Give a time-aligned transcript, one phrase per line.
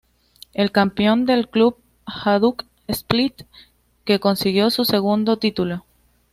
[0.55, 3.43] El campeón fue el club Hajduk Split
[4.03, 5.85] que consiguió su segundo título.